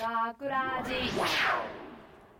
[0.00, 0.92] 学ラジ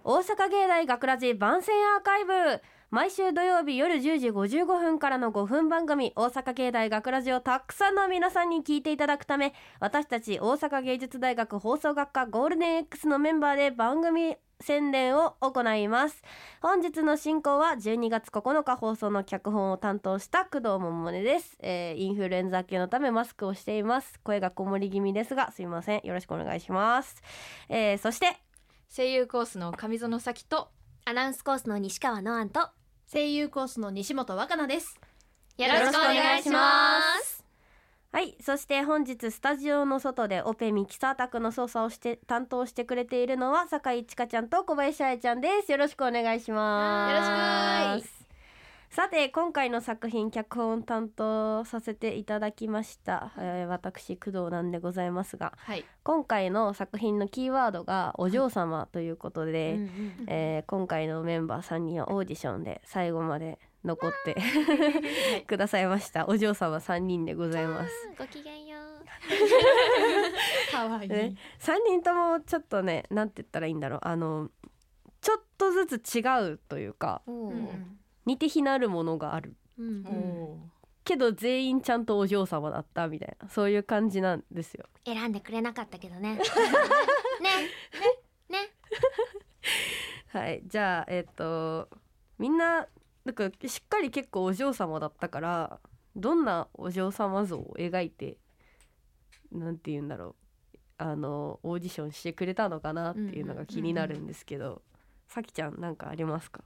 [0.04, 2.60] 大阪芸大学ラジ番宣アーカイブ。
[2.90, 16.22] 毎週土曜日夜10時55分からの5分番組大阪芸大学ラジをたくさんの皆さんに聞いていただくため私たち大阪芸術大学放送学科ゴールデン X のメンバーで番組宣伝を行います。
[16.60, 24.20] 本日の進行は12月9日放送の脚本を担当した工藤桃音です、えーインフルエンザ明けのためマスクをしています。
[24.22, 26.00] 声がこもり気味ですがすいません。
[26.04, 27.22] よろしくお願いします、
[27.68, 28.36] えーそして
[28.94, 30.68] 声優コースの上園咲と
[31.04, 32.68] アナウンスコースの西川のあんと
[33.10, 35.00] 声優コースの西本若菜です。
[35.58, 37.31] よろしくお願いします
[38.12, 45.72] はいそして本日スタジオの外でオペミキサー宅の操作をして担当してくれているのは酒井千佳ちゃんと小林愛ちゃんです。
[45.72, 47.90] よろしくお願いします。
[47.90, 48.06] よろし
[48.90, 55.82] さて今回の作品脚本担当させていただきました、えー私工藤なんでございますがはい。
[56.02, 59.78] 今回の作品のキーワードがお嬢様ということで、
[60.26, 64.36] えー今回のメンバー3人はオーディションで最後まで残って
[65.46, 66.28] くださいました。
[66.28, 67.92] お嬢様3人でございます。
[68.16, 68.78] ごきげんよ
[70.70, 74.00] 可愛 いね、3人ともちょっとねなんて言ったらいいんだろう。
[74.02, 74.50] あの
[75.20, 77.68] ちょっとずつ違うというかうおー
[78.26, 79.54] 似て非なるものがある。
[79.78, 80.58] うんお
[81.04, 84.86] けど全員ちゃんとお嬢様だったみたいなそういう感じなんですよ。
[85.04, 86.34] 選んでくれなかったけどね。
[86.36, 86.42] ねね
[88.48, 88.58] ね。
[90.28, 91.88] はいじゃあえっ、と
[92.38, 92.86] みんな
[93.24, 95.80] なんかしっかり結構お嬢様だったから
[96.16, 98.38] どんなお嬢様像を描いて
[99.52, 100.34] なんて言うんだろ
[100.70, 104.82] うあのオーディションしてくれたのかなっていうのが気になるんですけど、
[105.26, 106.62] さきちゃんなんかありますか？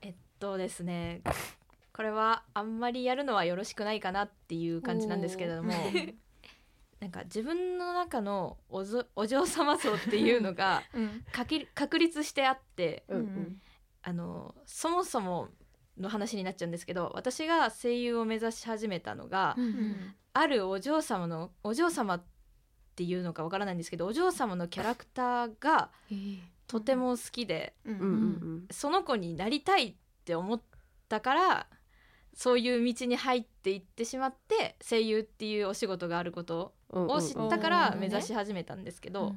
[0.00, 1.22] えっとですね
[1.92, 5.72] これはあんまりやるのはよろしくないかなっていう感じなんですけれども
[7.00, 10.82] なんか自分の中のおぞお嬢様像っていうのが
[11.32, 13.60] かき確立してあってうんうん。
[14.02, 15.48] あのそもそも
[15.98, 19.56] の話になっちゃうんですけど私が声優を目指し始めたのが、
[20.32, 22.22] あるお嬢様のお嬢様っ
[22.96, 25.90] ていうのかわからないんですけどお嬢様のキャラクターが
[26.66, 28.66] とても好きで、うんうんうん。
[28.70, 29.94] その子になりたいっ
[30.24, 30.60] て思っ
[31.08, 31.66] たから
[32.34, 39.34] そういう道に入っていってしまって声優っていうお仕事があることうんを知ったかうんらうん目指し始めたんですけど、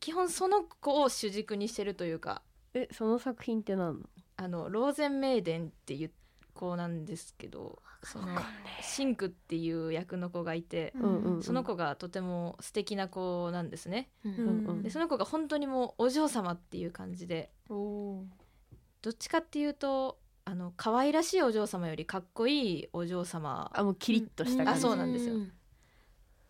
[0.00, 2.42] 基本その子を主軸にしてるというか
[2.74, 4.06] えその作品って何の？
[4.42, 6.10] あのローゼンメイデンっていう
[6.52, 8.26] 子なんですけどその
[8.82, 11.42] シンクっていう役の子がいて、うんうんうん。
[11.44, 14.10] その子がとても素敵な子なんですね。
[14.24, 18.24] うんうんでその子が本当にもうお嬢様っていう感じでお
[19.00, 23.70] どっちかっていうとあの可愛らしいお嬢様よりかっこいいお嬢様。
[23.72, 25.36] あもうキリッとしたあ感じ、そうなんですよ。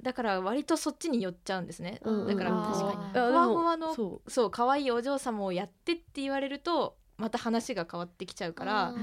[0.00, 3.20] だから割とそっちに寄っちゃうんですね、うんうんだから確かに。
[3.20, 8.94] あふわふわのそそう可愛いお嬢様をやってって言われるとまた話が変わってきちゃうから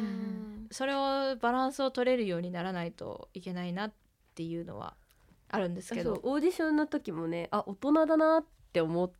[0.71, 3.93] それをバランスを取れるようにならないといけないなっ
[4.35, 4.95] ていうのは
[5.47, 6.19] あるんですうけど。
[6.23, 9.11] オーディションの時もねあ大人だなって思っ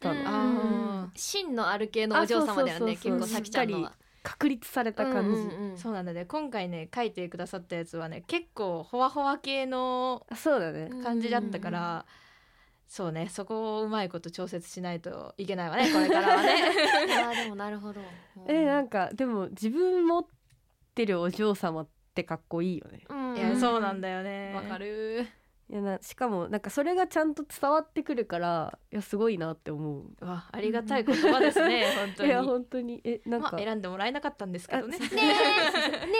[0.00, 0.26] たの、うん。
[0.26, 3.92] あ芯のある系のお嬢様だよね結構さきちゃんのは。
[4.22, 5.74] 確立された感じ、うんうんうん。
[5.74, 6.26] ーそうなんだね。
[6.26, 12.04] 今回ね書いてくださったやつはね結構ほわほわ系のあそうだね、感じだったから、
[12.90, 16.54] そうねそこをうまいこと調節しないといけないわねこれからはね。
[17.24, 18.00] あーでもなるほど。
[18.48, 20.26] えなんかでも自分持っ
[20.96, 23.04] てるお嬢様ってかっこいいよね。
[23.08, 23.36] うん。
[23.36, 24.52] いやそうなんだよね。
[24.56, 25.24] わかる。
[25.68, 30.06] いやなしかもなんかそれがちゃんと伝わってくるからいやすごいなって思う。
[30.20, 32.28] うわありがたい言葉ですね本当に。
[32.28, 33.00] いや本当に。
[33.04, 34.98] えなんか、まあ、選んでもらえなかったんですけどね。
[35.00, 36.06] あねえ。
[36.06, 36.12] ね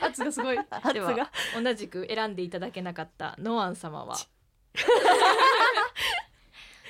[0.00, 0.56] 圧がすごい。
[0.56, 1.30] では圧が。
[1.62, 4.16] 同じく選んでいただけなかったノアン様は。
[4.18, 4.42] え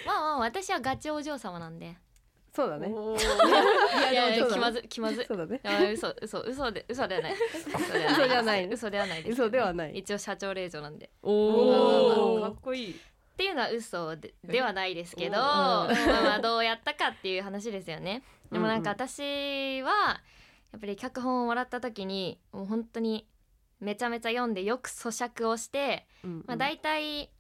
[0.07, 1.97] まあまあ私はガチお嬢様なんで。
[2.55, 2.89] そうだね。
[4.13, 5.61] いやいや気まず気まずそうだね。
[5.93, 7.35] 嘘嘘嘘で嘘ではない。
[7.35, 8.69] 嘘ではない。
[8.69, 9.99] 嘘ではない嘘ではない。
[9.99, 11.11] 一応社長令嬢なんで。
[11.23, 12.93] おおーかおっこいい。
[12.93, 18.23] っていうのは嘘でではないですけど、おまーあまあどうやったかっていう話ですよね。
[18.51, 20.21] でもなんかうん私は
[20.73, 23.27] やっぱり脚本をもらった時にもう本当に
[23.81, 27.31] めちゃめちゃ読んでよく咀嚼をして、まあ、大体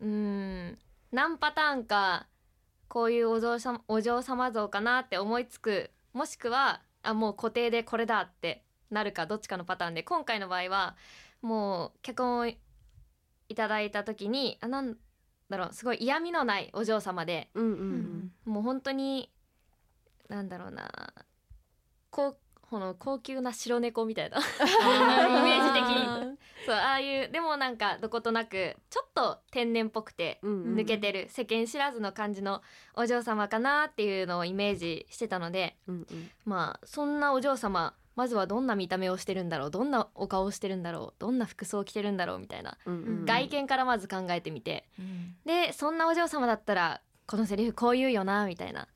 [0.00, 0.78] うーん
[1.12, 2.26] 何パターンか
[2.88, 5.90] こういうお嬢様お嬢様像かなって思いつく。
[6.12, 10.96] もしくはあもう固定でこれだってなるかどっちかのパターンで今回の場合は
[11.40, 12.56] もう脚本をい
[13.54, 14.96] ただいた時にあなん
[15.48, 18.32] だろうすごい嫌味のないお嬢様でうんうん。
[18.44, 19.30] もう本当に
[20.28, 20.88] なんだろうな
[22.10, 22.36] こう
[22.70, 24.38] この高級な白猫みたいな。
[24.38, 24.40] イ
[25.42, 26.38] メージ的に。
[26.64, 30.76] そうああいうでもなんかどことなくちょっと天然っぽくてうんうん。
[30.76, 32.62] 抜けてる、世間知らずの感じの
[32.94, 36.30] お嬢様かなっていうのをイメージしてたのでうんうん。
[36.44, 43.24] まあそんなお嬢様まずはどんな見た目をしてるんだろうどんなお顔をしてるんだろうどんな服装を着てるんだろうみたいな、うんうん。
[43.24, 44.84] 外見からまず考えてみて。
[44.96, 45.36] うん。
[45.44, 48.86] でそんなお嬢様だったらこのセリフこう言うよなみたいな、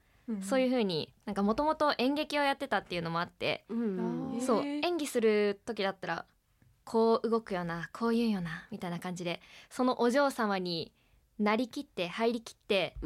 [0.42, 6.26] そういう風になんかもともと演劇をやってたっていうのもあって、うんそう演技する時だったら
[6.84, 9.40] こう動くよなこう言うよなみたいな感じで
[9.70, 10.92] そのお嬢様に
[11.38, 12.96] なりきって入りきって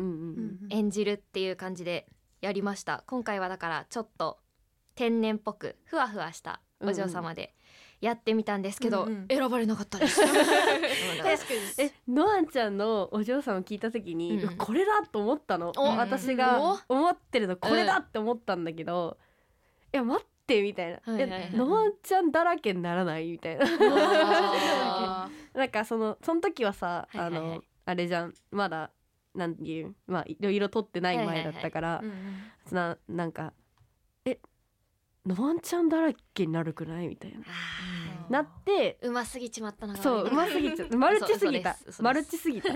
[0.71, 2.07] 演じるっていう感じで
[2.41, 3.05] やりました。
[3.07, 4.39] 今回はだからちょっと
[4.95, 7.55] 天然っぽくふわふわしたお嬢様で
[8.01, 9.27] やってみたたんですけど、うんうん。
[9.29, 10.21] 選ばれなかったです。
[10.23, 11.87] 確かに。
[11.87, 15.73] えノアンちゃんのお嬢さんを聞いた時に、うんこれだと思ったの？
[15.77, 19.19] お私が思ってるのこれだって思ったんだけど、
[19.93, 21.51] いや待ってみたいな、はいはいはい。
[21.53, 23.67] えノアンちゃんだらけにならないみたいな。
[25.27, 27.41] あ なんかそのその時はさ、はいはいはい。
[27.41, 28.35] あのあれじゃん。
[28.53, 28.91] まだ
[29.35, 32.03] なんていうまあいろいろ撮ってない前だったから、
[32.71, 33.53] ななんか
[34.25, 34.39] え
[35.29, 37.09] ノアンちゃんだらけになるくない？
[37.09, 40.89] みたいな、あなってーうますぎちまったのが悪いそううますぎちゃう。
[40.97, 41.77] マルチすぎた。
[42.01, 42.73] マルチすぎた。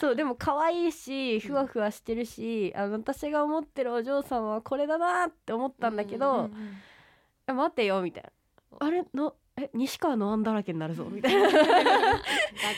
[0.00, 6.50] そうで も可愛いしふわふわしてるし、あの私が思ってるお嬢さんはこれだなって思ったんだけど、
[7.46, 8.30] え待てよみたいな。
[8.80, 11.48] あれのえ西川のアンだらけになるぞみたいな。
[11.48, 11.58] ガ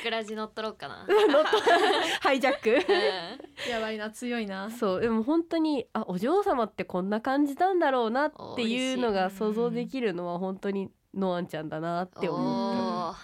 [0.02, 1.06] クラジ乗っ取ろうかな、
[2.20, 2.70] ハイジャック。
[2.70, 3.70] うん。
[3.70, 4.70] やばいな強いな。
[4.70, 5.00] そう。
[5.00, 13.16] でも本当にあお嬢様ってこんな感じなんだろうなっていうのが想像できるのは本当にノアンちゃんだなって思うおー。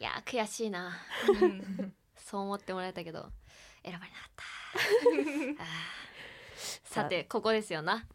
[0.00, 0.96] いやー悔しいな。
[2.16, 3.30] そう思ってもらえたけど
[3.84, 4.32] 選ばれなか
[5.54, 5.64] った。
[6.88, 8.06] さてここですよな。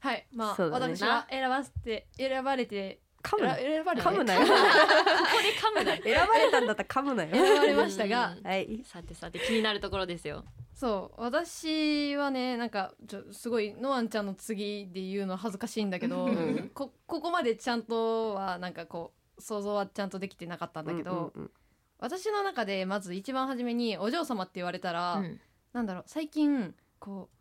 [0.00, 0.26] はい。
[0.34, 0.68] まあ、ね。
[0.68, 4.40] 私は選ばせて選ばれて噛むな選選ばれて噛むなよ。
[4.40, 7.30] ここで噛むな選ばれたんだったら噛むなよ。
[7.30, 8.36] 選ばれましたが。
[8.38, 8.82] うんはい。
[8.84, 10.44] さてさて気になるところですよ。
[10.74, 11.22] そう。
[11.22, 16.70] 私はねなんかちょすごいノアンちゃんの次で言うの恥ずかしいんだけど、ん。
[16.74, 21.50] こここまでちゃんとはなんかこう想像はちゃんとできてなかったんだけど、うんうん
[22.00, 25.40] 私の中でまず一番初めにお嬢様って言われたら、うん。
[25.72, 27.36] なんだろう最近こう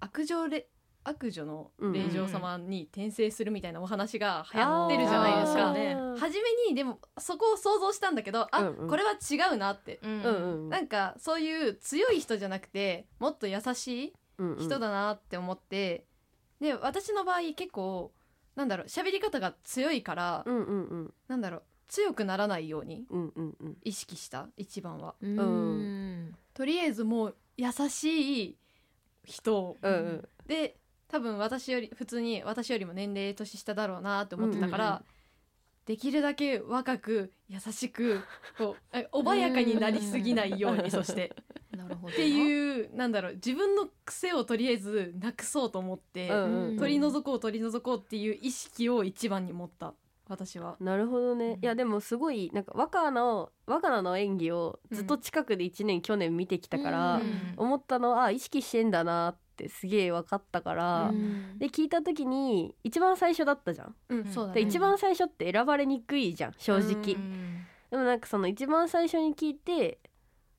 [0.00, 0.66] 悪女れ
[1.04, 5.72] 悪女の霊嬢様に転生するみたいなお話が流行ってるじゃないですか。
[5.72, 8.88] ね初めにでもそこを想像したんだけどあ、うんうん。
[8.88, 10.34] これは違うなって、うんうん。
[10.64, 14.58] うんなんかそういう強い人じゃなくてもっと優しいうんうん。
[14.58, 16.06] 人だなって思って、
[16.60, 18.12] で私の場合結構
[18.56, 21.14] なんだろう喋り方が強いから、うんうんうん。
[21.28, 23.76] なんだろう強くならないようにうんうんうん。
[23.82, 25.14] 意識した一番は。
[25.20, 26.28] うん。
[26.28, 26.34] ん。
[26.54, 28.56] とりあえずもう優しい
[29.24, 29.76] 人。
[29.82, 30.28] うんうん。
[30.46, 30.76] で
[31.14, 35.04] 多分私より普通に私よりも年齢年下だろうなって思ってたから、うんうんう
[35.86, 38.22] できるだけ若く優しく
[38.56, 41.36] こう え穏やかになりすぎないようにそして。
[41.76, 46.78] なるほどっていうなんだろう自分の癖をとりあえずなくそうと思って、うんうんうん。
[46.78, 49.92] 取り除こう取り除こうっていう意識を一番に持った
[50.26, 50.76] 私は。
[50.80, 57.54] なるほどね、いやでもすごいなんか若菜の若菜の演技をずっと近くで1年、去年見てきたから、うん。
[57.58, 61.58] 思ったのはあ意識してんだなってすげえ分かったから、うん。
[61.58, 63.94] で聞いた時に一番最初だったじゃん。
[64.08, 64.60] うん、でね。
[64.60, 67.66] 一番最初って選ばれにくいじゃん正直、うん。
[67.90, 69.98] でもなんかその一番最初に聞いて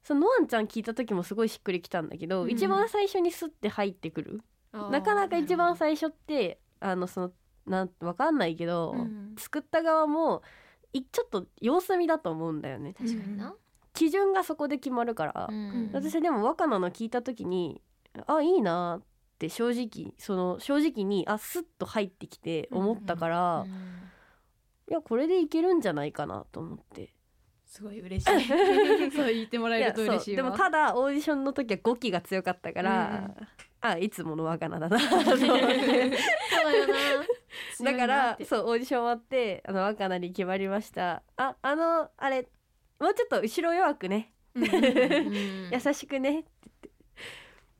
[0.04, 2.52] そのノアンちゃん聞いた時もすごいしっくりきたんだけど、うん。
[2.52, 4.42] 一番最初にスッて入ってくる。
[4.72, 7.32] なかなか一番最初ってあのその
[7.66, 9.36] なんわかんないけど、うん。
[9.38, 10.44] 作った側も
[10.94, 12.94] いちょっと様子見だと思うんだよね。
[12.94, 13.56] 確かにな、
[13.94, 15.90] 基準がそこで決まるから、うん。
[15.94, 17.82] 私でも若菜の聞いた時に
[18.28, 19.04] あいいなっ
[19.38, 23.72] て正直その正直にあスッと入ってきて思ったから、うん。
[24.90, 27.14] いやこれでいけるんじゃないかなと思って。
[27.66, 28.32] すごい嬉しい。
[29.12, 33.32] そう言ってもらえると嬉しいでもただオーディションの時は語気が強かったから、
[33.82, 35.36] あいつもの若菜だなだよな。
[37.84, 41.24] だからそうオーディション終わってあの若菜に決まりました。
[41.36, 42.48] ああのあれ
[43.00, 44.32] もうちょっと後ろ弱くね。
[44.56, 44.64] 優
[45.94, 46.40] しくね。
[46.40, 46.50] って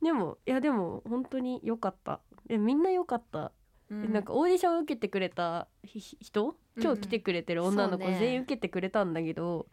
[0.06, 2.20] でもいやでも本当に良かった。
[2.48, 3.50] えみんな良かった、
[3.90, 4.12] うん。
[4.12, 6.54] なんかオーディション受けてくれたひひ人？
[6.78, 8.20] 今日来てくれてる女の子そうね。
[8.20, 9.66] 全員受けてくれたんだけど、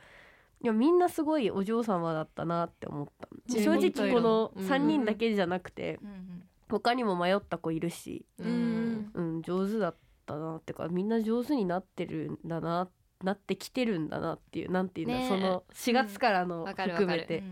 [0.63, 3.27] いやみんなすごいお嬢様だったなって思った。
[3.45, 9.11] 全正員直このうん3人だけじゃなくてうん他にも迷った子いるし、うん。
[9.13, 12.89] うん、上手だったなってかみんな上手になってるんだな
[13.23, 15.29] なってきてるんだなっていうなんていうんだ、ねえ。
[15.29, 17.11] その4月からのわかるわかる。
[17.11, 17.43] 含めて、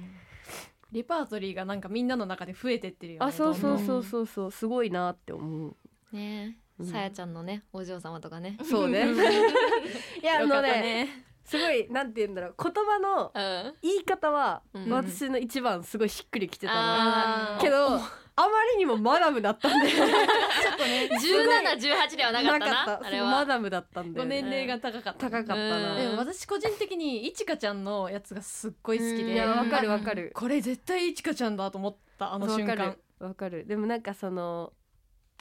[0.91, 3.25] レパートリーがなんかみんなの中で増えてってるよね。
[3.25, 4.25] あそうそうそうそう。
[4.25, 5.75] そうすごいなって思う。
[6.15, 6.57] ね。
[6.79, 6.85] うん。
[6.85, 8.57] さやちゃんのねお嬢様とかね。
[8.63, 9.05] そうね。
[10.21, 11.25] いやあよかのねったね。
[11.43, 12.55] すごいなんて言うんだろう。
[12.61, 13.73] 言葉のうん。
[13.81, 14.89] 言い方はうん。
[14.89, 17.61] 私の一番すごいしっくりきてたの、あー。
[17.61, 17.99] けど
[18.41, 19.89] あまりにもマダムだったんで。
[19.89, 23.29] 1718ではなかったなあれは。
[23.29, 24.19] マダムだったんで。
[24.19, 25.29] ご年齢が高かった。
[25.29, 25.97] 高かったな、うん。
[25.97, 29.17] でも私個人的にいちかちゃんのやつがすっごい好きうん。
[29.27, 30.31] でいやわかるわかる。
[30.33, 32.71] これ絶対いちかちゃんだと思ったあの瞬間。
[32.71, 32.97] わかる。
[33.19, 33.65] わかる。
[33.67, 34.73] でもなんかその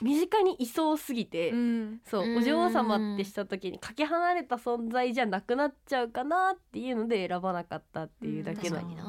[0.03, 2.01] 身近にいそうすぎて、うん。
[2.07, 2.39] そううん。
[2.39, 8.83] お嬢様ってした時にかけ離れた存在じゃなくなっちゃうかなっていうので選ばなかったっていうだけなの。
[8.83, 9.05] 確かにな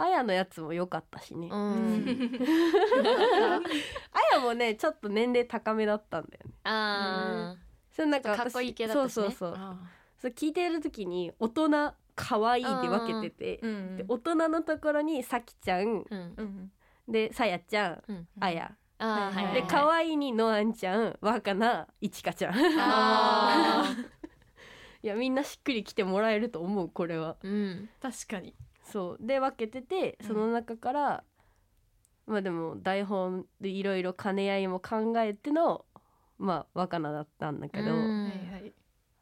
[0.00, 2.04] あやのやつも良かったしね、うあん。
[4.32, 6.52] やもねちょっと年齢高めだったんだよね。
[6.64, 7.56] あ
[7.90, 9.10] それなんか私かっこいい系だったしね。
[9.10, 9.54] そうそうそう。
[9.56, 9.76] あ
[10.18, 16.04] そう聞いてる時に大人可愛いで分けてて、うんで大人のところにさきちゃん。
[17.08, 18.02] でさやちゃん。
[18.08, 18.28] うん。
[18.40, 18.72] あや、
[19.54, 21.16] で可愛いにのあんちゃん。
[21.20, 22.54] 若菜いちかちゃん。
[22.54, 23.94] いあ
[25.02, 27.36] やみんなしっくりきてもらえると思うこれは。
[27.42, 27.50] うん。
[27.50, 28.54] ー確かに
[28.90, 31.24] そうで分けててその中から、
[32.26, 35.84] まあでも台本でいろいろ兼ね合いも考えての
[36.38, 38.24] まあ若菜だったんだけど、うん。
[38.24, 38.72] はいはい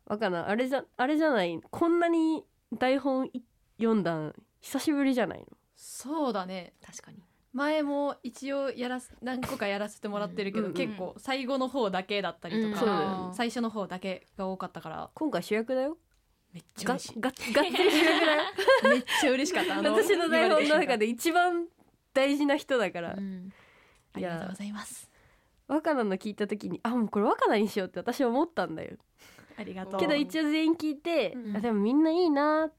[0.07, 2.45] 若菜あれじゃあれじゃないこんなに
[2.79, 3.43] 台本い
[3.79, 5.47] 読んだん久しぶりじゃないの？
[5.75, 6.75] そうだね。
[6.81, 7.19] 確かに。
[7.53, 13.35] 前も一応やらす何個かやらせてもらってるけど、うん結構最後の方だけだったりとうんか、そうだよね。
[13.35, 15.11] 最初の方だけが多かったから。
[15.15, 15.99] 今回主役だよ
[16.57, 17.21] めっちゃが嬉しい。
[17.21, 18.43] ががっつり主役だよ
[18.85, 19.79] めっちゃ嬉しかった。
[19.79, 21.67] あの私の台本の中でで一番
[22.15, 23.53] 大事な人だから、うん。
[24.15, 25.11] ありがとうございます。
[25.69, 28.97] 若菜の聞いた時にあもうこれ若菜にしようって私は思ったんだよ。
[29.59, 30.01] ありがとう。
[30.01, 31.57] けど一応全員聞いて、うん。
[31.59, 32.73] あでもみんないいなっ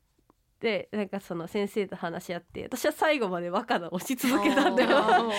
[0.59, 5.31] てなんかその先生と話し合って私は最後まで若菜押し続けたんだよ。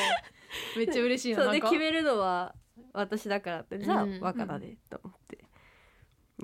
[0.76, 1.66] めっちゃ嬉しいなそうなんか。
[1.66, 2.54] で決めるのは
[2.92, 3.80] 私だからって。
[3.80, 5.44] じゃあうん若菜でと思って、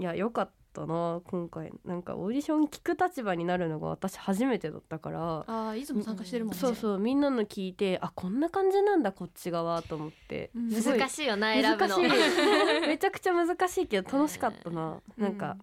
[0.01, 1.73] いやよかったな今回。
[1.85, 5.45] なんかオーディション聞く立場になるのが私初めてだったから。
[5.47, 6.61] あーいつも参加してるもんね。
[6.61, 11.97] そうそうみんなの聞いてあこんな感じなんだこっち側と思って、難しいよな選ぶの。
[11.99, 12.89] 難しい。
[12.89, 15.23] めちゃくちゃ難しいけど楽しかったな、うん。
[15.23, 15.57] なんか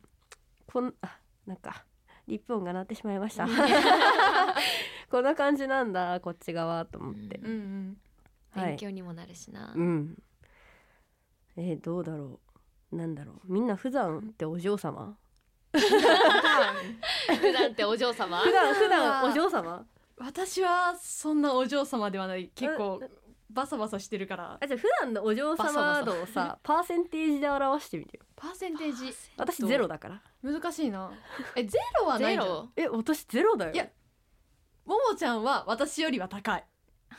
[0.66, 1.86] こんあなんか
[2.28, 3.46] リップ音が鳴ってしまいました。
[5.12, 7.38] こんな感じなんだこっち側と思って。
[7.44, 7.98] うんうん。
[8.52, 8.66] はい。
[8.70, 9.74] 勉強にもなるしな。
[9.76, 10.18] うん。
[11.58, 12.51] えーどうだろう
[12.92, 13.52] なんだろう。
[13.52, 15.18] みんな普段ってお嬢様？
[15.74, 15.80] 普
[17.54, 17.72] 段。
[17.72, 18.40] ってお嬢様？
[18.40, 19.86] 普段普段お嬢様？
[20.18, 22.52] 私はそんなお嬢様ではない。
[22.54, 23.02] 結構
[23.50, 24.58] バサバサしてるから。
[24.62, 26.00] あじゃあ普段のお嬢バサバサ。
[26.02, 28.24] 様度をさパーセンテージで表してみてよ。
[28.36, 29.14] パーセンテージ。
[29.38, 30.22] 私ゼロだから。
[30.44, 31.12] 難しいな。
[31.56, 32.70] えゼロはないじゃんゼロ？
[32.76, 33.74] え私ゼロだよ。
[33.74, 33.88] いや
[34.86, 36.66] ももちゃんは私よりは高い。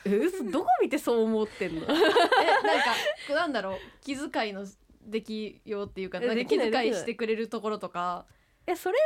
[0.05, 0.45] え嘘？
[0.51, 1.83] どこ見てそう思ってんの？
[1.87, 2.05] えなんか
[3.27, 3.79] こうなんだろう。
[4.01, 4.67] 気遣いの
[5.05, 8.27] できようっていうかえなんか気遣いしてくれるところとか。
[8.65, 9.03] えそれは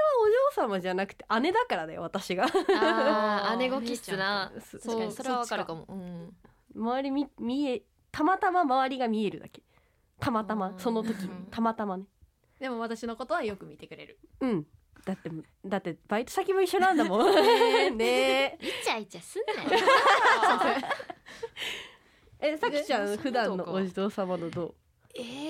[0.55, 2.45] お嬢様じゃなくて姉だからだよ私が。
[2.45, 4.53] あー 姉御気質な。
[4.61, 5.85] そ確かにそれはわかるかも。
[5.88, 6.37] うん。
[6.75, 9.62] 周りみ見えたまたま周りが見えるだけ。
[10.21, 10.79] たまたまうん。
[10.79, 11.25] その時。
[11.25, 11.49] うん。
[11.50, 12.05] たまたまね。
[12.61, 14.19] でも私のことはよく見てくれる。
[14.41, 14.67] うん。
[15.07, 15.31] だって
[15.65, 17.35] だってバイト先も一緒なんだもん。
[17.97, 18.59] ねえ。
[18.61, 19.71] イチャイチャすんなよ。
[22.41, 24.75] えさきちゃんで普段のお嬢様のどう？
[25.15, 25.46] えー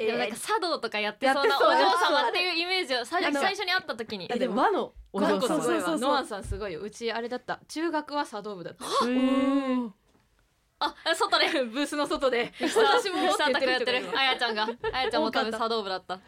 [0.00, 4.26] えでもなんか茶道とかやってそうなお嬢様っていうイメージを最初に会った時に。
[4.28, 5.40] だって和のお嬢様。
[5.40, 6.16] この子すごいそうそうそうわ。
[6.16, 6.80] ノアンさんすごいよ。
[6.80, 7.60] うちあれだった。
[7.68, 8.84] 中学は茶道部だった。
[10.82, 11.46] あ外で。
[11.64, 12.50] ブースの外で。
[12.58, 14.02] 私もサンタクやってる。
[14.16, 14.66] あやちゃんが。
[14.92, 16.18] あやちゃんも多分茶道部だった。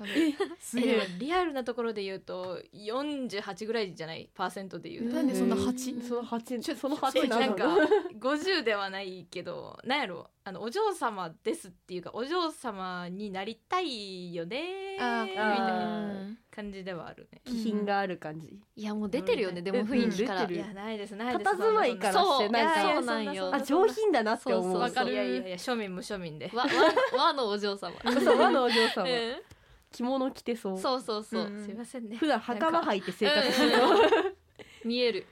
[0.60, 0.82] すえ。
[0.82, 5.16] でもリアルなところで言うと48ぐらいじゃないパーセントで言うと。
[5.16, 5.98] なんでそんな八？
[6.02, 6.60] その八。
[6.60, 7.46] ちょその八えなの？
[7.46, 7.64] なんか
[8.20, 17.40] 50ではないけどなんやろあのお嬢様ですっていうかお嬢様になりたいよねみたいなうん感じではあるね。
[17.44, 18.60] 気品がある感じ。
[18.76, 19.62] いやもう出てるよね。
[19.62, 20.44] でも雰囲気から。
[20.44, 21.50] いやないですないです。
[21.50, 22.62] 佇まいからしてそうな。
[22.62, 23.54] んかそうなんよ。
[23.54, 24.62] あ上品だなって思う。
[24.64, 25.12] そうそうわかる。
[25.12, 26.50] いやいやいや庶民無庶民で。
[26.52, 26.70] わわ
[27.16, 27.94] 和のお嬢様。
[28.22, 29.04] そう和のお嬢様。
[29.04, 29.34] うん。
[29.92, 30.78] 着物着てそう。
[30.78, 31.44] そうそうそう。
[31.44, 31.64] うん。
[31.64, 32.16] すいませんね。
[32.16, 34.36] 普段袴履いて生活してる
[34.84, 35.26] 見える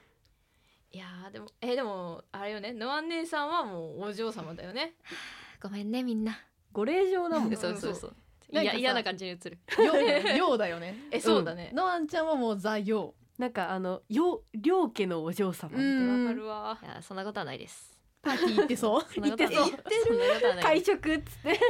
[0.92, 4.94] いやーでもえでもあれよねノアン姉さんはもうお嬢様だよね。
[5.62, 6.38] ごめんねみんな。
[6.73, 8.16] ご令嬢だもん そうそうそう。
[8.52, 9.59] いや嫌な感じに映る。
[9.85, 10.97] ようようだよね。
[11.12, 11.70] えそうだね。
[11.73, 15.70] のあんちゃんはもうザよなんかあのよ両家のお嬢様。
[15.70, 16.25] みたいなうん。
[16.25, 16.78] わかるわ。
[16.82, 17.97] いやそんなことはないです。
[18.23, 19.00] パーティー行ってそう。
[19.14, 19.56] そんなことはない。
[19.56, 20.64] 言ってそんなことはない。
[20.64, 21.61] 会食っつって。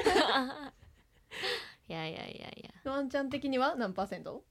[1.89, 2.71] いやいやいやいや。
[2.85, 4.43] のあんちゃん的には何パーセント？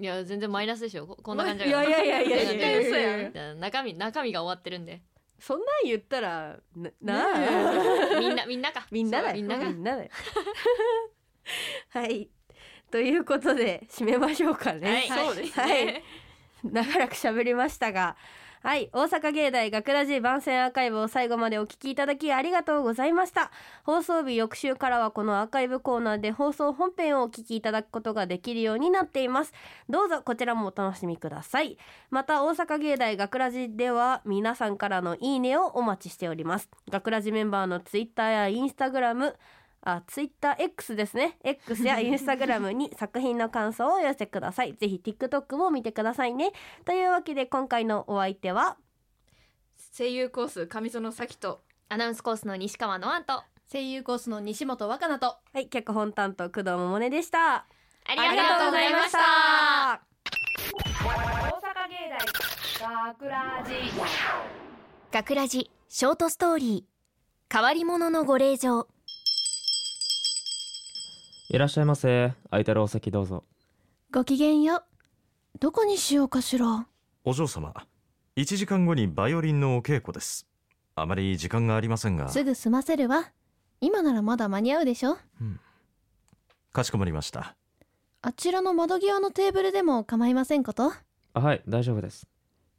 [0.00, 1.06] いや全然マイナスでしょ。
[1.06, 2.82] こ こんな感じだいやいやいやいやいや。
[2.82, 5.02] いやいや中身中身が終わってるんで。
[5.40, 8.86] そんなん言ったらなな みんな みんなか。
[8.90, 9.34] みんなだよ。
[9.34, 10.10] みんながみんなだよ。
[11.90, 12.28] はい。
[12.90, 15.06] ということで締めましょうかね。
[15.08, 15.26] はい。
[15.26, 16.02] そうですはい。
[16.64, 18.16] 長らく喋りましたが
[18.60, 23.52] はい大阪芸大学ラジ番宣アーカイブを最後までお聞きいただきありがとうございました。
[23.84, 29.52] 放送日翌週からはこのアーカイブコーナーで放送本編をお聞きいただくことができるようになっています。
[29.88, 31.78] どうぞこちらもお楽しみください。
[32.10, 36.68] また大阪芸大学ラジでは皆さんからのいいねをお待ちしております。
[36.90, 39.36] 学ラジメンバーのツイッターやインスタグラム
[39.82, 41.38] あ、ツイッター X ですね。
[41.42, 44.74] X やインスタグラムに作品の感想をお寄せください。
[44.74, 46.52] ぜひ TikTok も見てくださいね。
[46.84, 48.76] というわけで今回のお相手は？
[49.96, 51.62] 声優コース上園咲と。
[51.88, 53.42] アナウンスコースの西川のあんと。
[53.72, 55.26] 声優コースの西本若菜と。
[55.26, 57.54] はい脚本担当工藤桃音でした。
[57.56, 57.66] あ
[58.10, 60.00] りがとうございました。
[61.04, 62.10] 大阪芸
[62.80, 63.74] 大学ラジ
[65.12, 67.54] 学ラジショートストーリー。
[67.54, 68.88] 変わり者のご令嬢
[71.50, 72.34] いらっしゃいませ。
[72.50, 73.44] 空いてるお席どうぞ。
[74.12, 74.82] ごきげんよ。
[75.54, 76.86] うどこにしようかしら。
[77.24, 77.72] お嬢様
[78.36, 80.46] 1時間後にバイオリンのお稽古です。
[80.94, 82.28] あまり時間がありませんが。
[82.28, 83.32] すぐ済ませるわ。
[83.80, 85.16] 今ならまだ間に合うでしょ。
[86.72, 87.56] かしこまりました。
[88.20, 90.92] あちらの窓際のテーブルでも構いませんこと？
[91.32, 92.26] あはい大丈夫です。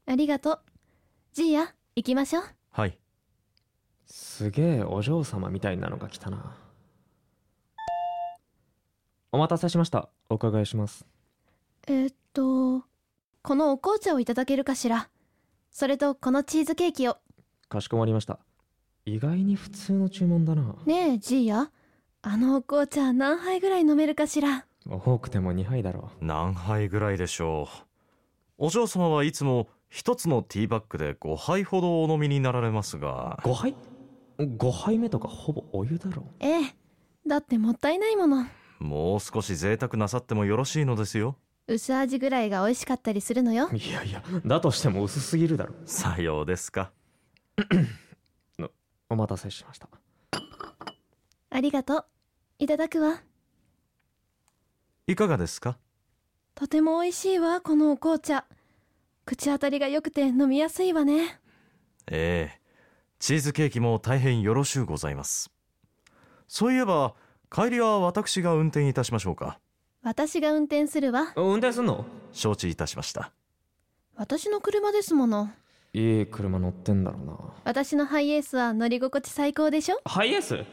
[0.06, 0.60] ありがとう。
[1.34, 2.44] ジーヤ行きましょう。
[2.70, 3.00] はい。
[4.06, 6.56] すげえお嬢様みたいなのが来たな
[9.32, 10.10] お待たせしました。
[10.30, 11.06] お伺いします。
[11.88, 12.84] えーっと
[13.42, 15.10] このお紅茶をいただけるかしら？
[15.72, 17.18] それとこのチーズケーキを。
[17.70, 18.40] かしこまりました。
[19.06, 20.76] 意外に普通の注文だな。
[20.86, 21.72] ねえジーヤ。
[22.22, 24.66] あのお紅茶何杯ぐらい飲めるかしら？
[24.90, 27.68] 多くても2杯だろ何杯ぐらいでしょ
[28.60, 28.66] う？
[28.66, 33.40] お嬢様はいつも一つのティーバッグで5杯ほどお飲みになられますが。
[33.44, 33.76] 5杯
[34.40, 36.76] ?5 杯目とかほぼお湯だろええ。
[37.28, 38.46] だってもったいないもの
[38.80, 41.38] もう少し贅沢なさってもよろしいのですよ。
[41.68, 43.70] 薄味ぐらいが美味しかったりするのよ。
[43.72, 45.76] いやいやだとしても薄すぎるだろ。
[45.86, 46.92] さようですか。
[49.10, 49.90] お待たせしました。
[51.52, 52.06] ありがとう。
[52.60, 53.22] いただくわ。
[55.08, 55.78] いかがですか？
[56.56, 58.46] とても美味しいわこのお紅茶。
[59.26, 61.40] 口当たりが良くて飲みやすいわね。
[62.08, 62.60] ええ。
[63.20, 65.52] チーズケーキも大変よろしゅうございます。
[66.48, 67.14] そういえば
[67.52, 69.60] 帰りは私が運転いたしましょうか。
[70.04, 71.34] 私が運転するわ。
[71.36, 72.06] 運転すんの？
[72.32, 73.32] 承知いたしました。
[74.16, 75.50] 私の車ですもの。
[75.94, 77.34] いい車乗ってんだろうな。
[77.64, 80.00] 私のハイエースは乗り心地最高でしょ？
[80.06, 80.64] ハイエース？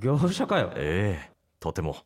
[0.00, 0.72] 業者かよ。
[0.74, 1.96] ええとても。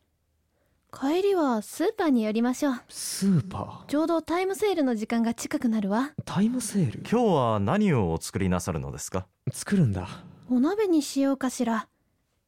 [0.93, 2.75] 帰りはスーパーに寄りましょう。
[2.87, 6.11] スーパちょうどタイムセールの時間が近くなるわ。
[6.19, 6.99] ータイムセール？
[6.99, 9.25] 今日は何をお作りなさるのですか？
[9.51, 10.07] 作るんだ。
[10.47, 11.87] お鍋にしようかしら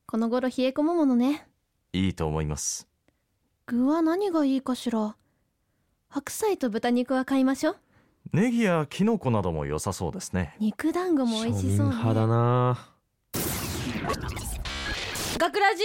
[0.09, 1.49] この頃冷え込むものね。
[1.91, 2.87] いいと思います。
[3.65, 5.17] 具は何がいいかしら。
[6.07, 7.77] 白菜と豚肉は買いましょう。
[8.31, 10.55] ネギやキノコなども良さそうですね。
[10.61, 12.93] 肉団子も美味しそう庶民派だねな。
[15.37, 15.83] 学ラジ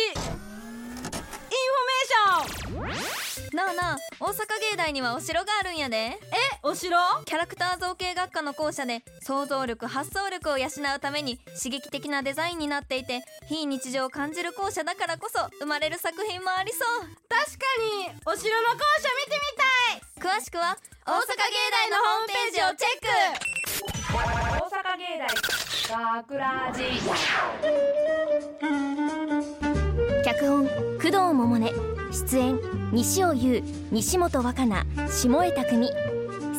[3.54, 4.32] なあなあ大阪
[4.70, 5.96] 芸大にはお城があるんやで。
[5.96, 6.18] え
[6.62, 6.96] お城？
[7.24, 16.82] キャラクター造形学科の校舎で想像力発想力を養うために刺激的なデザインになっていて非日常を感じる校舎だからこそ生まれる作品もありそう。
[17.28, 19.52] 確かにお城の校舎見てみ
[20.22, 21.24] 詳しくは大阪芸
[21.72, 23.08] 大のホームページをチェック。
[24.12, 24.16] 大
[24.70, 25.26] 阪芸大
[26.22, 26.84] 学ラジ
[30.24, 32.59] 脚本工藤桃音出演
[32.92, 35.90] 西尾優西本若菜下江匠。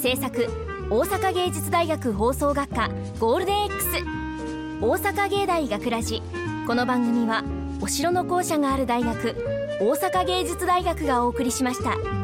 [0.02, 0.48] 制作
[0.89, 2.89] 大阪芸術大学放送学科
[3.20, 3.88] ゴールデン X
[4.82, 6.22] 大阪芸大学ラジ。
[6.66, 7.44] この番組は
[7.82, 9.36] お城の校舎がある大学
[9.80, 12.22] 大阪芸術大学がお送りしました。